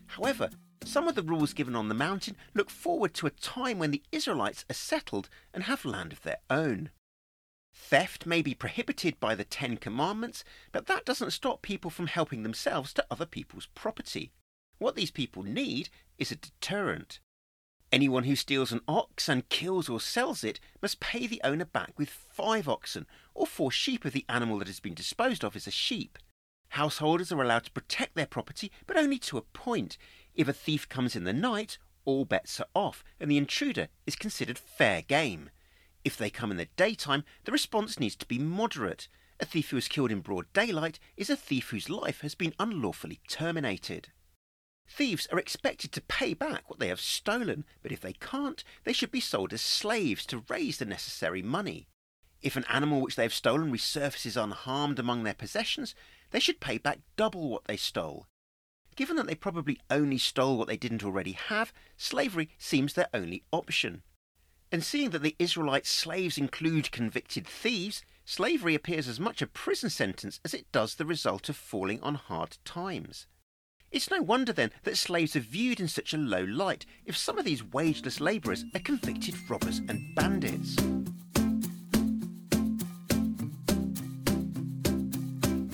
However, 0.07 0.49
some 0.83 1.07
of 1.07 1.15
the 1.15 1.23
rules 1.23 1.53
given 1.53 1.77
on 1.77 1.87
the 1.87 1.95
mountain 1.95 2.35
look 2.53 2.69
forward 2.69 3.13
to 3.15 3.27
a 3.27 3.31
time 3.31 3.79
when 3.79 3.91
the 3.91 4.03
Israelites 4.11 4.65
are 4.69 4.73
settled 4.73 5.29
and 5.53 5.63
have 5.63 5.85
land 5.85 6.11
of 6.11 6.21
their 6.23 6.39
own. 6.49 6.89
Theft 7.73 8.25
may 8.25 8.41
be 8.41 8.53
prohibited 8.53 9.17
by 9.21 9.33
the 9.33 9.45
Ten 9.45 9.77
Commandments, 9.77 10.43
but 10.73 10.87
that 10.87 11.05
doesn't 11.05 11.31
stop 11.31 11.61
people 11.61 11.89
from 11.89 12.07
helping 12.07 12.43
themselves 12.43 12.93
to 12.93 13.05
other 13.09 13.25
people's 13.25 13.67
property. 13.75 14.33
What 14.77 14.95
these 14.95 15.11
people 15.11 15.43
need 15.43 15.87
is 16.17 16.33
a 16.33 16.35
deterrent. 16.35 17.21
Anyone 17.91 18.25
who 18.25 18.35
steals 18.35 18.71
an 18.71 18.81
ox 18.87 19.27
and 19.27 19.49
kills 19.49 19.89
or 19.89 19.99
sells 19.99 20.43
it 20.43 20.59
must 20.81 20.99
pay 20.99 21.25
the 21.25 21.41
owner 21.43 21.65
back 21.65 21.97
with 21.97 22.09
five 22.09 22.69
oxen 22.69 23.07
or 23.33 23.47
four 23.47 23.71
sheep 23.71 24.05
if 24.05 24.13
the 24.13 24.25
animal 24.29 24.59
that 24.59 24.67
has 24.67 24.79
been 24.79 24.93
disposed 24.93 25.43
of 25.43 25.55
is 25.55 25.65
a 25.65 25.71
sheep. 25.71 26.19
Householders 26.69 27.31
are 27.31 27.41
allowed 27.41 27.63
to 27.63 27.71
protect 27.71 28.13
their 28.13 28.27
property, 28.27 28.71
but 28.85 28.95
only 28.95 29.17
to 29.17 29.39
a 29.39 29.41
point. 29.41 29.97
If 30.35 30.47
a 30.47 30.53
thief 30.53 30.87
comes 30.87 31.15
in 31.15 31.23
the 31.23 31.33
night, 31.33 31.79
all 32.05 32.25
bets 32.25 32.59
are 32.59 32.67
off, 32.75 33.03
and 33.19 33.29
the 33.29 33.37
intruder 33.37 33.87
is 34.05 34.15
considered 34.15 34.59
fair 34.59 35.01
game. 35.01 35.49
If 36.05 36.15
they 36.15 36.29
come 36.29 36.51
in 36.51 36.57
the 36.57 36.67
daytime, 36.77 37.23
the 37.45 37.51
response 37.51 37.99
needs 37.99 38.15
to 38.17 38.27
be 38.27 38.37
moderate. 38.37 39.07
A 39.39 39.45
thief 39.45 39.71
who 39.71 39.77
is 39.77 39.87
killed 39.87 40.11
in 40.11 40.21
broad 40.21 40.45
daylight 40.53 40.99
is 41.17 41.31
a 41.31 41.35
thief 41.35 41.69
whose 41.71 41.89
life 41.89 42.21
has 42.21 42.35
been 42.35 42.53
unlawfully 42.59 43.19
terminated. 43.27 44.09
Thieves 44.89 45.27
are 45.31 45.39
expected 45.39 45.91
to 45.91 46.01
pay 46.01 46.33
back 46.33 46.67
what 46.67 46.79
they 46.79 46.87
have 46.87 46.99
stolen, 46.99 47.63
but 47.81 47.91
if 47.91 48.01
they 48.01 48.13
can't, 48.13 48.63
they 48.83 48.91
should 48.91 49.11
be 49.11 49.19
sold 49.19 49.53
as 49.53 49.61
slaves 49.61 50.25
to 50.25 50.43
raise 50.49 50.79
the 50.79 50.85
necessary 50.85 51.41
money. 51.43 51.87
If 52.41 52.55
an 52.55 52.65
animal 52.67 53.01
which 53.01 53.15
they 53.15 53.23
have 53.23 53.33
stolen 53.33 53.71
resurfaces 53.71 54.41
unharmed 54.41 54.97
among 54.97 55.23
their 55.23 55.33
possessions, 55.33 55.93
they 56.31 56.39
should 56.39 56.59
pay 56.59 56.79
back 56.79 56.99
double 57.15 57.49
what 57.49 57.65
they 57.65 57.77
stole. 57.77 58.27
Given 58.95 59.15
that 59.17 59.27
they 59.27 59.35
probably 59.35 59.79
only 59.89 60.17
stole 60.17 60.57
what 60.57 60.67
they 60.67 60.77
didn't 60.77 61.03
already 61.03 61.33
have, 61.33 61.71
slavery 61.95 62.49
seems 62.57 62.93
their 62.93 63.09
only 63.13 63.43
option. 63.51 64.01
And 64.71 64.83
seeing 64.83 65.11
that 65.11 65.21
the 65.21 65.35
Israelite 65.39 65.85
slaves 65.85 66.37
include 66.37 66.91
convicted 66.91 67.45
thieves, 67.47 68.03
slavery 68.25 68.75
appears 68.75 69.07
as 69.07 69.19
much 69.19 69.41
a 69.41 69.47
prison 69.47 69.89
sentence 69.89 70.39
as 70.43 70.53
it 70.53 70.71
does 70.71 70.95
the 70.95 71.05
result 71.05 71.47
of 71.47 71.55
falling 71.55 72.01
on 72.01 72.15
hard 72.15 72.57
times. 72.65 73.27
It's 73.91 74.11
no 74.11 74.21
wonder 74.21 74.53
then 74.53 74.71
that 74.83 74.97
slaves 74.97 75.35
are 75.35 75.39
viewed 75.39 75.79
in 75.79 75.87
such 75.87 76.13
a 76.13 76.17
low 76.17 76.43
light 76.43 76.85
if 77.05 77.17
some 77.17 77.39
of 77.39 77.45
these 77.45 77.63
wageless 77.63 78.21
labourers 78.21 78.63
are 78.75 78.79
convicted 78.81 79.33
robbers 79.49 79.79
and 79.79 80.13
bandits. 80.13 80.77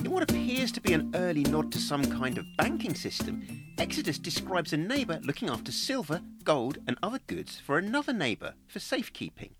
In 0.02 0.10
what 0.10 0.22
appears 0.22 0.72
to 0.72 0.80
be 0.80 0.94
an 0.94 1.12
early 1.14 1.42
nod 1.42 1.70
to 1.72 1.78
some 1.78 2.10
kind 2.10 2.38
of 2.38 2.46
banking 2.56 2.94
system, 2.94 3.46
Exodus 3.76 4.18
describes 4.18 4.72
a 4.72 4.78
neighbour 4.78 5.20
looking 5.22 5.50
after 5.50 5.70
silver, 5.70 6.22
gold, 6.42 6.78
and 6.86 6.96
other 7.02 7.20
goods 7.26 7.60
for 7.60 7.76
another 7.76 8.14
neighbour 8.14 8.54
for 8.66 8.80
safekeeping. 8.80 9.54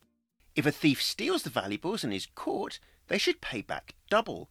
If 0.55 0.65
a 0.65 0.73
thief 0.73 1.03
steals 1.03 1.43
the 1.43 1.51
valuables 1.51 2.05
and 2.05 2.13
is 2.15 2.27
caught, 2.35 2.79
they 3.09 3.19
should 3.19 3.43
pay 3.43 3.61
back 3.61 3.97
double. 4.09 4.49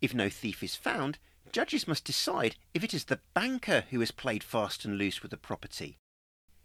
If 0.00 0.14
no 0.14 0.30
thief 0.30 0.62
is 0.62 0.74
found, 0.74 1.18
judges 1.52 1.86
must 1.86 2.04
decide 2.04 2.56
if 2.72 2.82
it 2.82 2.94
is 2.94 3.04
the 3.04 3.20
banker 3.34 3.84
who 3.90 4.00
has 4.00 4.10
played 4.10 4.42
fast 4.42 4.84
and 4.84 4.96
loose 4.96 5.22
with 5.22 5.30
the 5.30 5.36
property. 5.36 5.98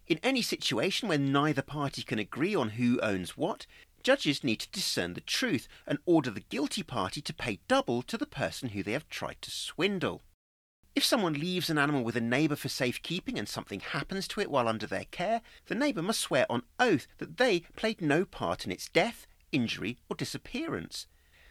In 0.08 0.20
any 0.24 0.42
situation 0.42 1.10
where 1.10 1.18
neither 1.18 1.62
party 1.62 2.02
can 2.02 2.18
agree 2.18 2.56
on 2.56 2.70
who 2.72 3.00
owns 3.02 3.36
what, 3.36 3.66
judges 4.02 4.44
need 4.44 4.62
to 4.62 4.72
discern 4.72 5.14
the 5.14 5.22
truth 5.22 5.68
and 5.86 6.00
order 6.06 6.32
the 6.32 6.40
guilty 6.40 6.82
party 6.82 7.22
to 7.22 7.34
pay 7.34 7.60
double 7.68 8.02
to 8.04 8.18
the 8.18 8.26
person 8.26 8.70
who 8.70 8.82
they 8.82 8.94
have 8.94 9.10
tried 9.10 9.42
to 9.42 9.52
swindle. 9.52 10.22
If 10.96 11.04
someone 11.04 11.34
leaves 11.34 11.70
an 11.70 11.78
animal 11.78 12.04
with 12.04 12.16
a 12.16 12.22
neighbour 12.22 12.56
for 12.56 12.70
safekeeping 12.70 13.38
and 13.38 13.48
something 13.48 13.82
happens 13.82 14.28
to 14.30 14.40
it 14.40 14.50
while 14.50 14.68
under 14.68 14.88
their 14.88 15.06
care, 15.06 15.42
the 15.68 15.76
neighbour 15.76 16.02
must 16.02 16.22
swear 16.22 16.46
on 16.50 16.64
oath 16.80 17.08
that 17.18 17.38
they 17.38 17.60
played 17.76 18.02
no 18.02 18.24
part 18.24 18.66
in 18.66 18.72
its 18.72 18.88
death, 18.88 19.28
injury, 19.52 19.98
or 20.10 20.16
disappearance 20.16 21.06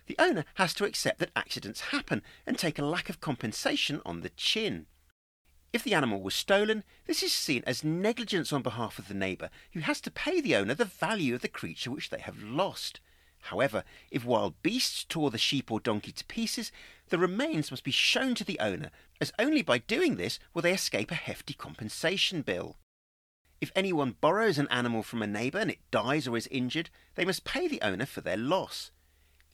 the 0.06 0.16
owner 0.18 0.44
has 0.54 0.72
to 0.74 0.84
accept 0.84 1.18
that 1.18 1.30
accidents 1.34 1.92
happen 1.92 2.22
and 2.46 2.58
take 2.58 2.78
a 2.78 2.84
lack 2.84 3.08
of 3.08 3.20
compensation 3.20 4.00
on 4.04 4.20
the 4.20 4.30
chin. 4.30 4.86
If 5.72 5.82
the 5.82 5.94
animal 5.94 6.22
was 6.22 6.34
stolen, 6.34 6.84
this 7.06 7.22
is 7.22 7.32
seen 7.32 7.62
as 7.66 7.84
negligence 7.84 8.52
on 8.52 8.62
behalf 8.62 8.98
of 8.98 9.08
the 9.08 9.14
neighbour, 9.14 9.50
who 9.72 9.80
has 9.80 10.00
to 10.02 10.10
pay 10.10 10.40
the 10.40 10.56
owner 10.56 10.74
the 10.74 10.84
value 10.84 11.34
of 11.34 11.42
the 11.42 11.48
creature 11.48 11.90
which 11.90 12.10
they 12.10 12.20
have 12.20 12.42
lost. 12.42 13.00
However, 13.40 13.84
if 14.10 14.24
wild 14.24 14.60
beasts 14.62 15.04
tore 15.04 15.30
the 15.30 15.38
sheep 15.38 15.70
or 15.70 15.78
donkey 15.78 16.12
to 16.12 16.24
pieces, 16.24 16.72
the 17.10 17.18
remains 17.18 17.70
must 17.70 17.84
be 17.84 17.90
shown 17.90 18.34
to 18.36 18.44
the 18.44 18.58
owner, 18.58 18.90
as 19.20 19.32
only 19.38 19.62
by 19.62 19.78
doing 19.78 20.16
this 20.16 20.38
will 20.54 20.62
they 20.62 20.72
escape 20.72 21.10
a 21.10 21.14
hefty 21.14 21.54
compensation 21.54 22.42
bill. 22.42 22.76
If 23.60 23.70
anyone 23.74 24.16
borrows 24.20 24.58
an 24.58 24.68
animal 24.68 25.02
from 25.02 25.22
a 25.22 25.26
neighbour 25.26 25.58
and 25.58 25.70
it 25.70 25.90
dies 25.90 26.26
or 26.26 26.36
is 26.36 26.48
injured, 26.48 26.90
they 27.14 27.24
must 27.24 27.44
pay 27.44 27.68
the 27.68 27.82
owner 27.82 28.06
for 28.06 28.20
their 28.20 28.36
loss. 28.36 28.90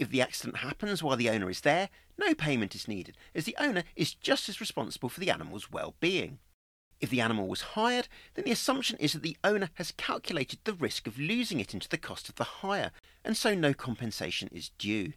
If 0.03 0.11
the 0.11 0.21
accident 0.21 0.57
happens 0.57 1.01
while 1.01 1.17
the 1.17 1.31
owner 1.31 1.49
is 1.49 1.61
there, 1.61 1.89
no 2.19 2.35
payment 2.35 2.75
is 2.75 2.89
needed, 2.89 3.17
as 3.37 3.45
the 3.45 3.55
owner 3.61 3.85
is 3.95 4.15
just 4.15 4.49
as 4.49 4.61
responsible 4.61 5.09
for 5.09 5.21
the 5.21 5.31
animal's 5.31 5.71
well 5.71 5.95
being. 6.01 6.41
If 7.01 7.09
the 7.09 7.21
animal 7.21 7.47
was 7.47 7.77
hired, 7.79 8.09
then 8.35 8.45
the 8.45 8.51
assumption 8.51 8.97
is 8.99 9.13
that 9.13 9.23
the 9.23 9.37
owner 9.45 9.71
has 9.75 9.93
calculated 9.93 10.59
the 10.65 10.73
risk 10.75 11.07
of 11.07 11.21
losing 11.21 11.61
it 11.61 11.73
into 11.73 11.89
the 11.89 11.99
cost 11.99 12.29
of 12.29 12.35
the 12.35 12.43
hire, 12.43 12.91
and 13.25 13.37
so 13.37 13.55
no 13.55 13.73
compensation 13.73 14.49
is 14.51 14.71
due. 14.71 15.13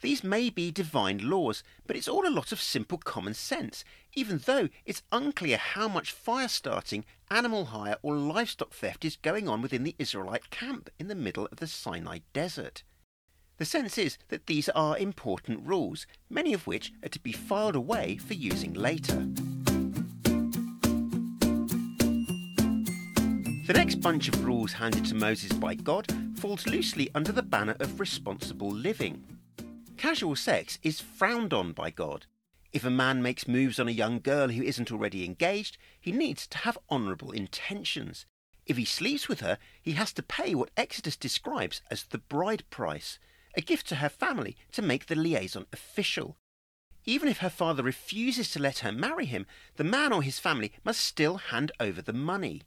These 0.00 0.24
may 0.24 0.50
be 0.50 0.72
divine 0.72 1.18
laws, 1.30 1.62
but 1.86 1.94
it's 1.94 2.08
all 2.08 2.26
a 2.26 2.28
lot 2.28 2.50
of 2.50 2.60
simple 2.60 2.98
common 2.98 3.34
sense, 3.34 3.84
even 4.14 4.38
though 4.38 4.68
it's 4.84 5.04
unclear 5.12 5.58
how 5.58 5.86
much 5.86 6.10
fire 6.10 6.48
starting, 6.48 7.04
animal 7.30 7.66
hire, 7.66 7.98
or 8.02 8.16
livestock 8.16 8.74
theft 8.74 9.04
is 9.04 9.14
going 9.14 9.48
on 9.48 9.62
within 9.62 9.84
the 9.84 9.94
Israelite 10.00 10.50
camp 10.50 10.90
in 10.98 11.06
the 11.06 11.14
middle 11.14 11.46
of 11.52 11.58
the 11.58 11.68
Sinai 11.68 12.18
desert. 12.32 12.82
The 13.62 13.66
sense 13.66 13.96
is 13.96 14.18
that 14.26 14.48
these 14.48 14.68
are 14.70 14.98
important 14.98 15.64
rules, 15.64 16.04
many 16.28 16.52
of 16.52 16.66
which 16.66 16.92
are 17.04 17.08
to 17.08 17.20
be 17.20 17.30
filed 17.30 17.76
away 17.76 18.16
for 18.16 18.34
using 18.34 18.74
later. 18.74 19.24
The 23.68 23.72
next 23.72 24.00
bunch 24.00 24.26
of 24.26 24.44
rules 24.44 24.72
handed 24.72 25.04
to 25.04 25.14
Moses 25.14 25.52
by 25.52 25.76
God 25.76 26.12
falls 26.34 26.66
loosely 26.66 27.08
under 27.14 27.30
the 27.30 27.44
banner 27.44 27.76
of 27.78 28.00
responsible 28.00 28.68
living. 28.68 29.22
Casual 29.96 30.34
sex 30.34 30.80
is 30.82 31.00
frowned 31.00 31.54
on 31.54 31.70
by 31.70 31.90
God. 31.90 32.26
If 32.72 32.84
a 32.84 32.90
man 32.90 33.22
makes 33.22 33.46
moves 33.46 33.78
on 33.78 33.86
a 33.86 33.92
young 33.92 34.18
girl 34.18 34.48
who 34.48 34.64
isn't 34.64 34.90
already 34.90 35.24
engaged, 35.24 35.78
he 36.00 36.10
needs 36.10 36.48
to 36.48 36.58
have 36.58 36.78
honourable 36.90 37.30
intentions. 37.30 38.26
If 38.66 38.76
he 38.76 38.84
sleeps 38.84 39.28
with 39.28 39.38
her, 39.38 39.56
he 39.80 39.92
has 39.92 40.12
to 40.14 40.22
pay 40.24 40.56
what 40.56 40.72
Exodus 40.76 41.16
describes 41.16 41.80
as 41.92 42.02
the 42.02 42.18
bride 42.18 42.64
price, 42.68 43.20
a 43.54 43.60
gift 43.60 43.86
to 43.88 43.96
her 43.96 44.08
family 44.08 44.56
to 44.72 44.82
make 44.82 45.06
the 45.06 45.16
liaison 45.16 45.66
official. 45.72 46.36
Even 47.04 47.28
if 47.28 47.38
her 47.38 47.50
father 47.50 47.82
refuses 47.82 48.50
to 48.50 48.60
let 48.60 48.78
her 48.78 48.92
marry 48.92 49.26
him, 49.26 49.46
the 49.76 49.84
man 49.84 50.12
or 50.12 50.22
his 50.22 50.38
family 50.38 50.72
must 50.84 51.00
still 51.00 51.36
hand 51.36 51.72
over 51.80 52.00
the 52.00 52.12
money. 52.12 52.62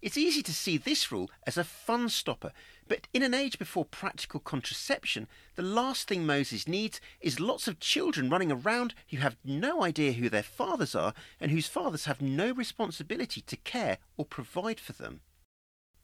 It's 0.00 0.16
easy 0.16 0.42
to 0.44 0.54
see 0.54 0.78
this 0.78 1.10
rule 1.10 1.28
as 1.44 1.58
a 1.58 1.64
fun 1.64 2.08
stopper, 2.08 2.52
but 2.86 3.08
in 3.12 3.24
an 3.24 3.34
age 3.34 3.58
before 3.58 3.84
practical 3.84 4.38
contraception, 4.38 5.26
the 5.56 5.62
last 5.62 6.06
thing 6.06 6.24
Moses 6.24 6.68
needs 6.68 7.00
is 7.20 7.40
lots 7.40 7.66
of 7.66 7.80
children 7.80 8.30
running 8.30 8.52
around 8.52 8.94
who 9.10 9.16
have 9.16 9.36
no 9.44 9.82
idea 9.82 10.12
who 10.12 10.28
their 10.28 10.44
fathers 10.44 10.94
are 10.94 11.14
and 11.40 11.50
whose 11.50 11.66
fathers 11.66 12.04
have 12.04 12.22
no 12.22 12.52
responsibility 12.52 13.40
to 13.40 13.56
care 13.56 13.98
or 14.16 14.24
provide 14.24 14.78
for 14.78 14.92
them. 14.92 15.20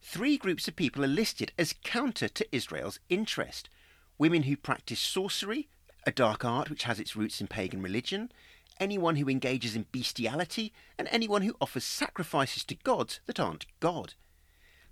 Three 0.03 0.37
groups 0.37 0.67
of 0.67 0.77
people 0.77 1.05
are 1.05 1.09
listed 1.09 1.53
as 1.57 1.77
counter 1.85 2.29
to 2.29 2.55
Israel's 2.55 2.99
interest 3.09 3.69
women 4.19 4.45
who 4.45 4.57
practice 4.57 5.01
sorcery, 5.01 5.69
a 6.07 6.13
dark 6.13 6.45
art 6.45 6.71
which 6.71 6.85
has 6.85 7.01
its 7.01 7.17
roots 7.17 7.41
in 7.41 7.47
pagan 7.47 7.83
religion, 7.83 8.31
anyone 8.79 9.17
who 9.17 9.29
engages 9.29 9.75
in 9.77 9.87
bestiality, 9.93 10.73
and 10.99 11.09
anyone 11.11 11.43
who 11.43 11.57
offers 11.61 11.85
sacrifices 11.85 12.65
to 12.65 12.75
gods 12.75 13.21
that 13.27 13.41
aren't 13.41 13.67
God. 13.81 14.15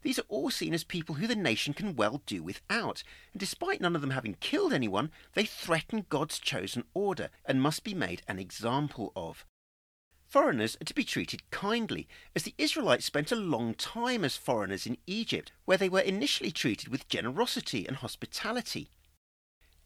These 0.02 0.18
are 0.18 0.24
all 0.28 0.50
seen 0.50 0.74
as 0.74 0.82
people 0.82 1.16
who 1.16 1.28
the 1.28 1.36
nation 1.36 1.74
can 1.74 1.94
well 1.94 2.22
do 2.26 2.42
without, 2.42 3.04
and 3.32 3.38
despite 3.38 3.80
none 3.80 3.94
of 3.94 4.00
them 4.00 4.10
having 4.10 4.34
killed 4.34 4.72
anyone, 4.72 5.12
they 5.34 5.44
threaten 5.44 6.06
God's 6.08 6.40
chosen 6.40 6.84
order 6.92 7.30
and 7.44 7.62
must 7.62 7.84
be 7.84 7.94
made 7.94 8.22
an 8.26 8.38
example 8.38 9.12
of. 9.14 9.46
Foreigners 10.26 10.76
are 10.80 10.84
to 10.86 10.94
be 10.94 11.04
treated 11.04 11.50
kindly, 11.50 12.08
as 12.34 12.42
the 12.42 12.54
Israelites 12.58 13.04
spent 13.04 13.30
a 13.30 13.36
long 13.36 13.74
time 13.74 14.24
as 14.24 14.36
foreigners 14.36 14.86
in 14.86 14.96
Egypt, 15.06 15.52
where 15.66 15.76
they 15.76 15.90
were 15.90 16.00
initially 16.00 16.50
treated 16.50 16.88
with 16.88 17.08
generosity 17.08 17.86
and 17.86 17.98
hospitality. 17.98 18.88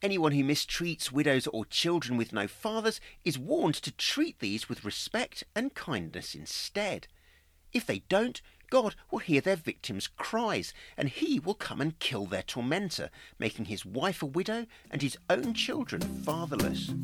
Anyone 0.06 0.30
who 0.30 0.44
mistreats 0.44 1.10
widows 1.10 1.48
or 1.48 1.64
children 1.64 2.16
with 2.16 2.32
no 2.32 2.46
fathers 2.46 3.00
is 3.24 3.36
warned 3.36 3.74
to 3.74 3.90
treat 3.90 4.38
these 4.38 4.68
with 4.68 4.84
respect 4.84 5.42
and 5.56 5.74
kindness 5.74 6.32
instead. 6.32 7.08
If 7.72 7.86
they 7.86 8.04
don't, 8.08 8.40
God 8.70 8.94
will 9.10 9.18
hear 9.18 9.40
their 9.40 9.56
victims' 9.56 10.06
cries, 10.06 10.72
and 10.96 11.08
he 11.08 11.40
will 11.40 11.54
come 11.54 11.80
and 11.80 11.98
kill 11.98 12.24
their 12.26 12.44
tormentor, 12.44 13.10
making 13.40 13.64
his 13.64 13.84
wife 13.84 14.22
a 14.22 14.26
widow 14.26 14.66
and 14.92 15.02
his 15.02 15.18
own 15.28 15.54
children 15.54 16.00
fatherless. 16.00 16.94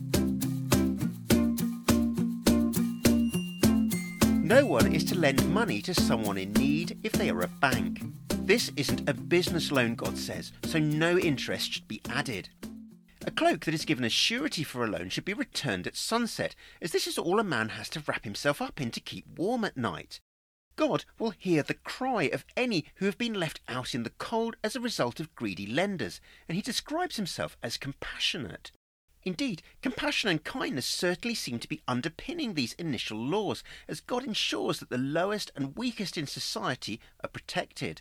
No 4.44 4.64
one 4.64 4.94
is 4.94 5.02
to 5.06 5.18
lend 5.18 5.52
money 5.52 5.82
to 5.82 5.92
someone 5.92 6.38
in 6.38 6.52
need 6.52 7.00
if 7.02 7.10
they 7.10 7.30
are 7.30 7.42
a 7.42 7.48
bank. 7.48 8.00
This 8.28 8.70
isn't 8.76 9.10
a 9.10 9.14
business 9.14 9.72
loan, 9.72 9.96
God 9.96 10.16
says, 10.16 10.52
so 10.66 10.78
no 10.78 11.18
interest 11.18 11.72
should 11.72 11.88
be 11.88 12.00
added. 12.08 12.48
A 13.24 13.30
cloak 13.30 13.64
that 13.64 13.74
is 13.74 13.84
given 13.84 14.04
as 14.04 14.12
surety 14.12 14.64
for 14.64 14.84
a 14.84 14.88
loan 14.88 15.08
should 15.08 15.24
be 15.24 15.32
returned 15.32 15.86
at 15.86 15.96
sunset, 15.96 16.56
as 16.80 16.90
this 16.90 17.06
is 17.06 17.18
all 17.18 17.38
a 17.38 17.44
man 17.44 17.68
has 17.70 17.88
to 17.90 18.02
wrap 18.06 18.24
himself 18.24 18.60
up 18.60 18.80
in 18.80 18.90
to 18.90 19.00
keep 19.00 19.26
warm 19.38 19.64
at 19.64 19.76
night. 19.76 20.20
God 20.74 21.04
will 21.18 21.30
hear 21.30 21.62
the 21.62 21.74
cry 21.74 22.24
of 22.24 22.44
any 22.56 22.86
who 22.96 23.06
have 23.06 23.18
been 23.18 23.34
left 23.34 23.60
out 23.68 23.94
in 23.94 24.02
the 24.02 24.10
cold 24.10 24.56
as 24.64 24.74
a 24.74 24.80
result 24.80 25.20
of 25.20 25.34
greedy 25.36 25.66
lenders, 25.66 26.20
and 26.48 26.56
he 26.56 26.62
describes 26.62 27.16
himself 27.16 27.56
as 27.62 27.76
compassionate. 27.76 28.72
Indeed, 29.22 29.62
compassion 29.82 30.28
and 30.28 30.42
kindness 30.42 30.86
certainly 30.86 31.36
seem 31.36 31.60
to 31.60 31.68
be 31.68 31.82
underpinning 31.86 32.54
these 32.54 32.72
initial 32.72 33.18
laws, 33.18 33.62
as 33.86 34.00
God 34.00 34.24
ensures 34.24 34.80
that 34.80 34.90
the 34.90 34.98
lowest 34.98 35.52
and 35.54 35.76
weakest 35.76 36.18
in 36.18 36.26
society 36.26 37.00
are 37.22 37.28
protected. 37.28 38.00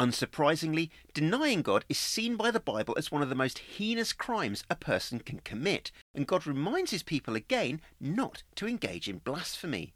Unsurprisingly, 0.00 0.88
denying 1.12 1.60
God 1.60 1.84
is 1.90 1.98
seen 1.98 2.36
by 2.36 2.50
the 2.50 2.58
Bible 2.58 2.94
as 2.96 3.12
one 3.12 3.20
of 3.20 3.28
the 3.28 3.34
most 3.34 3.58
heinous 3.58 4.14
crimes 4.14 4.64
a 4.70 4.74
person 4.74 5.18
can 5.18 5.40
commit, 5.40 5.92
and 6.14 6.26
God 6.26 6.46
reminds 6.46 6.90
his 6.90 7.02
people 7.02 7.36
again 7.36 7.82
not 8.00 8.42
to 8.54 8.66
engage 8.66 9.10
in 9.10 9.18
blasphemy. 9.18 9.92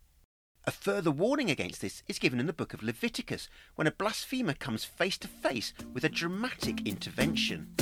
A 0.67 0.71
further 0.71 1.11
warning 1.11 1.51
against 1.51 1.81
this 1.81 2.03
is 2.07 2.19
given 2.19 2.39
in 2.39 2.45
the 2.45 2.53
book 2.53 2.75
of 2.75 2.83
Leviticus, 2.83 3.49
when 3.77 3.87
a 3.87 3.93
blasphemer 3.93 4.53
comes 4.53 4.85
face 4.85 5.17
to 5.17 5.27
face 5.27 5.73
with 5.95 6.05
a 6.05 6.11
dramatic 6.11 6.87
intervention. 6.87 7.75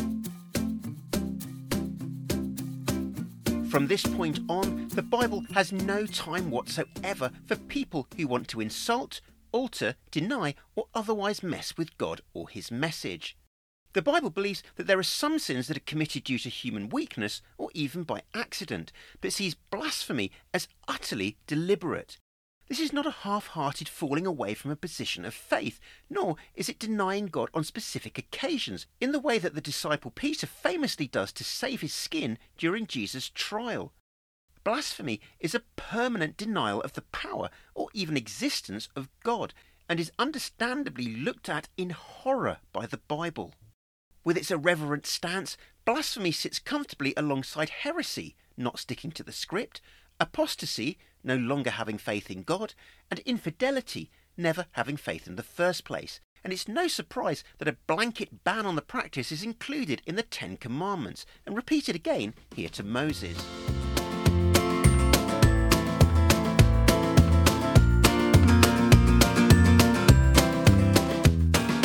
From 3.69 3.89
this 3.89 4.05
point 4.05 4.39
on, 4.49 4.87
the 4.89 5.03
Bible 5.03 5.43
has 5.55 5.73
no 5.73 6.07
time 6.07 6.53
whatsoever 6.53 7.33
for 7.47 7.57
people 7.57 8.07
who 8.17 8.29
want 8.29 8.47
to 8.49 8.61
insult, 8.61 9.21
alter, 9.53 9.95
deny, 10.11 10.55
or 10.75 10.87
otherwise 10.95 11.43
mess 11.43 11.77
with 11.77 11.97
God 11.99 12.21
or 12.35 12.49
his 12.49 12.71
message. 12.71 13.37
The 13.93 14.03
Bible 14.03 14.31
believes 14.31 14.63
that 14.77 14.87
there 14.87 14.99
are 14.99 15.03
some 15.03 15.39
sins 15.39 15.69
that 15.69 15.77
are 15.77 15.81
committed 15.81 16.25
due 16.25 16.39
to 16.39 16.49
human 16.49 16.89
weakness 16.89 17.43
or 17.59 17.71
even 17.75 18.05
by 18.05 18.23
accident, 18.35 18.91
but 19.21 19.35
sees 19.35 19.55
blasphemy 19.55 20.33
as 20.55 20.67
utterly 20.89 21.37
deliberate. 21.47 22.19
This 22.69 22.81
is 22.81 22.93
not 22.93 23.05
a 23.05 23.11
half 23.11 23.49
hearted 23.49 23.89
falling 23.89 24.27
away 24.27 24.55
from 24.55 24.71
a 24.71 24.77
position 24.77 25.27
of 25.27 25.35
faith, 25.35 25.79
nor 26.09 26.37
is 26.55 26.71
it 26.71 26.79
denying 26.79 27.27
God 27.27 27.51
on 27.53 27.65
specific 27.65 28.17
occasions, 28.17 28.87
in 28.99 29.13
the 29.13 29.21
way 29.21 29.39
that 29.39 29.55
the 29.55 29.61
disciple 29.61 30.11
Peter 30.11 30.47
famously 30.47 31.07
does 31.07 31.33
to 31.33 31.45
save 31.45 31.83
his 31.83 31.93
skin 31.93 32.39
during 32.57 32.87
Jesus' 32.87 33.29
trial. 33.29 33.93
Blasphemy 34.65 35.21
is 35.41 35.55
a 35.55 35.63
permanent 35.77 36.37
denial 36.37 36.81
of 36.83 36.93
the 36.93 37.03
power 37.03 37.51
or 37.75 37.89
even 37.93 38.17
existence 38.17 38.89
of 38.95 39.09
God, 39.25 39.55
and 39.89 39.99
is 39.99 40.13
understandably 40.19 41.17
looked 41.17 41.49
at 41.49 41.69
in 41.77 41.91
horror 41.91 42.59
by 42.73 42.87
the 42.87 42.99
Bible. 42.99 43.53
With 44.25 44.37
its 44.37 44.51
irreverent 44.51 45.07
stance, 45.07 45.57
blasphemy 45.85 46.31
sits 46.31 46.61
comfortably 46.61 47.13
alongside 47.17 47.71
heresy, 47.71 48.37
not 48.57 48.79
sticking 48.79 49.11
to 49.13 49.25
the 49.25 49.33
script, 49.33 49.81
apostasy, 50.21 50.97
no 51.25 51.37
longer 51.37 51.71
having 51.71 51.99
faith 51.99 52.31
in 52.31 52.45
God, 52.45 52.75
and 53.11 53.19
infidelity, 53.21 54.11
never 54.37 54.67
having 54.73 54.97
faith 54.97 55.27
in 55.27 55.37
the 55.37 55.43
first 55.43 55.85
place. 55.85 56.21
And 56.45 56.53
it's 56.53 56.69
no 56.69 56.89
surprise 56.89 57.45
that 57.59 57.69
a 57.69 57.77
blanket 57.87 58.45
ban 58.45 58.67
on 58.67 58.77
the 58.77 58.83
practice 58.83 59.33
is 59.33 59.43
included 59.43 60.03
in 60.07 60.15
the 60.15 60.23
Ten 60.23 60.57
Commandments 60.57 61.27
and 61.45 61.57
repeated 61.57 61.97
again 61.97 62.35
here 62.55 62.69
to 62.71 62.83
Moses. 62.83 63.37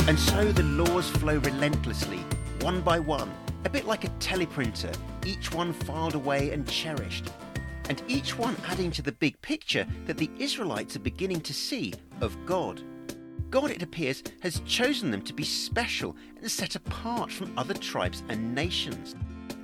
And 0.07 0.17
so 0.17 0.53
the 0.53 0.63
laws 0.63 1.09
flow 1.09 1.35
relentlessly, 1.35 2.23
one 2.61 2.79
by 2.79 2.97
one, 2.97 3.29
a 3.65 3.69
bit 3.69 3.83
like 3.83 4.05
a 4.05 4.09
teleprinter, 4.19 4.95
each 5.25 5.51
one 5.51 5.73
filed 5.73 6.15
away 6.15 6.51
and 6.51 6.65
cherished, 6.65 7.29
and 7.89 8.01
each 8.07 8.37
one 8.37 8.55
adding 8.67 8.89
to 8.91 9.01
the 9.01 9.11
big 9.11 9.41
picture 9.41 9.85
that 10.05 10.17
the 10.17 10.31
Israelites 10.39 10.95
are 10.95 10.99
beginning 10.99 11.41
to 11.41 11.53
see 11.53 11.93
of 12.21 12.37
God. 12.45 12.81
God, 13.49 13.69
it 13.69 13.83
appears, 13.83 14.23
has 14.39 14.61
chosen 14.61 15.11
them 15.11 15.23
to 15.23 15.33
be 15.33 15.43
special 15.43 16.15
and 16.37 16.49
set 16.49 16.77
apart 16.77 17.29
from 17.29 17.51
other 17.57 17.73
tribes 17.73 18.23
and 18.29 18.55
nations. 18.55 19.13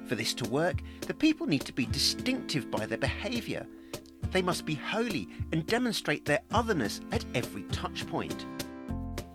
For 0.08 0.16
this 0.16 0.34
to 0.34 0.50
work, 0.50 0.82
the 1.08 1.14
people 1.14 1.48
need 1.48 1.64
to 1.64 1.74
be 1.74 1.86
distinctive 1.86 2.70
by 2.70 2.86
their 2.86 2.98
behaviour. 2.98 3.66
They 4.32 4.42
must 4.42 4.66
be 4.66 4.76
holy 4.76 5.30
and 5.54 5.66
demonstrate 5.66 6.26
their 6.26 6.42
otherness 6.52 7.00
at 7.14 7.24
every 7.34 7.64
touch 7.72 8.06
point. 8.08 8.46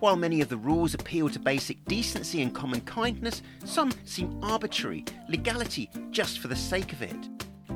While 0.01 0.17
many 0.17 0.41
of 0.41 0.49
the 0.49 0.57
rules 0.57 0.95
appeal 0.95 1.29
to 1.31 1.39
basic 1.41 1.85
decency 1.87 2.43
and 2.43 2.55
common 2.55 2.81
kindness, 2.83 3.43
some 3.65 3.93
seem 4.05 4.39
arbitrary, 4.43 5.05
legality 5.29 5.91
just 6.11 6.39
for 6.39 6.49
the 6.49 6.57
sake 6.57 6.93
of 6.93 7.03
it 7.03 7.29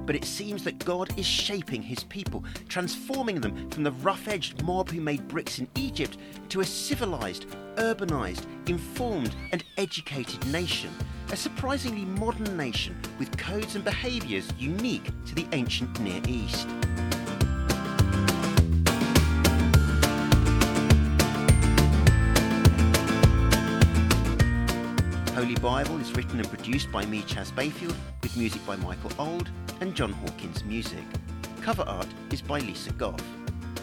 but 0.06 0.16
it 0.16 0.24
seems 0.24 0.64
that 0.64 0.84
God 0.84 1.16
is 1.18 1.26
shaping 1.26 1.82
his 1.82 2.04
people, 2.04 2.44
transforming 2.68 3.40
them 3.40 3.70
from 3.70 3.82
the 3.82 3.92
rough 3.92 4.28
edged 4.28 4.62
mob 4.62 4.90
who 4.90 5.00
made 5.00 5.28
bricks 5.28 5.58
in 5.58 5.68
Egypt 5.76 6.18
to 6.48 6.60
a 6.60 6.64
civilized, 6.64 7.46
urbanized, 7.76 8.46
informed, 8.68 9.34
and 9.52 9.64
educated 9.78 10.44
nation. 10.48 10.90
A 11.30 11.36
surprisingly 11.36 12.04
modern 12.04 12.56
nation 12.56 13.00
with 13.18 13.36
codes 13.36 13.74
and 13.74 13.84
behaviours 13.84 14.48
unique 14.58 15.10
to 15.26 15.34
the 15.34 15.46
ancient 15.52 15.98
Near 16.00 16.20
East. 16.26 16.68
Bible 25.82 26.00
is 26.00 26.12
written 26.12 26.38
and 26.38 26.48
produced 26.48 26.92
by 26.92 27.04
me, 27.06 27.22
Chas 27.22 27.50
Bayfield, 27.50 27.96
with 28.22 28.36
music 28.36 28.64
by 28.64 28.76
Michael 28.76 29.10
Auld 29.18 29.48
and 29.80 29.96
Jon 29.96 30.12
Hawkins 30.12 30.62
Music. 30.62 31.02
Cover 31.60 31.82
art 31.82 32.06
is 32.30 32.40
by 32.40 32.60
Lisa 32.60 32.92
Goff. 32.92 33.20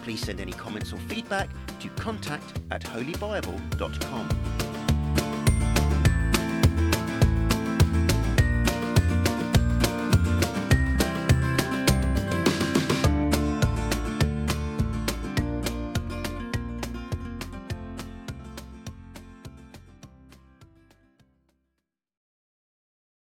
Please 0.04 0.22
send 0.22 0.40
any 0.40 0.54
comments 0.54 0.94
or 0.94 0.98
feedback 1.10 1.50
to 1.82 1.90
contact 2.02 2.62
at 2.72 2.84
holybible.com. 2.84 4.69